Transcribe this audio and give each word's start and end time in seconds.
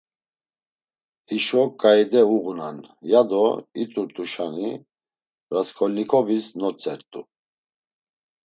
Hişo 1.27 1.63
ǩaide 1.79 2.21
uğunan, 2.35 2.77
yado 3.11 3.45
it̆urt̆uşani, 3.81 4.69
Rasǩolnikovis 5.53 6.45
notzert̆u. 6.59 7.21